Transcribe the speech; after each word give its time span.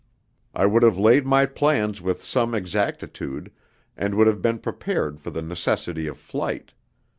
I 0.55 0.65
would 0.65 0.81
have 0.81 0.97
laid 0.97 1.27
my 1.27 1.45
plans 1.45 2.01
with 2.01 2.23
some 2.23 2.55
exactitude, 2.55 3.51
and 3.95 4.15
would 4.15 4.25
have 4.25 4.41
been 4.41 4.57
prepared 4.57 5.21
for 5.21 5.29
the 5.29 5.43
necessity 5.43 6.07
of 6.07 6.17
flight. 6.17 6.73